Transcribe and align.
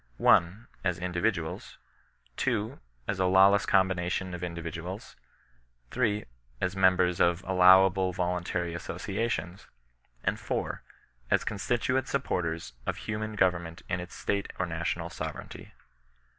1. 0.17 0.67
As 0.83 0.97
individuals; 0.97 1.77
2. 2.37 2.79
As 3.07 3.19
a 3.19 3.27
lawless 3.27 3.67
combination 3.67 4.33
of 4.33 4.43
indi 4.43 4.59
Tiduals; 4.63 5.15
3. 5.91 6.25
As 6.59 6.75
members 6.75 7.19
of 7.21 7.43
allowable 7.43 8.11
voluntary 8.11 8.73
associa 8.73 9.29
tions; 9.29 9.67
and 10.23 10.39
4. 10.39 10.81
As 11.29 11.43
constituent 11.43 12.07
supporters 12.07 12.73
of 12.87 12.97
himian 13.05 13.35
go 13.35 13.51
▼erament 13.51 13.83
in 13.87 13.99
its 13.99 14.15
State 14.15 14.51
or 14.57 14.65
National 14.65 15.11
sovereignty. 15.11 15.71